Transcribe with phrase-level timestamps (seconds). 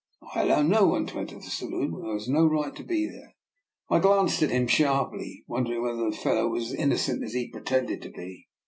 [0.33, 3.35] I allow no one to enter the saloon who has no right to be there."
[3.87, 7.61] I glanced at him sharply, wondering whether the fellow was as innocent as he pre
[7.61, 8.47] tended to be.